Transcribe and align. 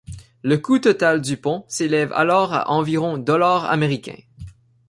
Le 0.41 0.57
coût 0.57 0.79
total 0.79 1.21
du 1.21 1.37
pont 1.37 1.63
s'élève 1.67 2.11
alors 2.13 2.55
à 2.55 2.71
environ 2.71 3.19
dollars 3.19 3.65
américains. 3.65 4.17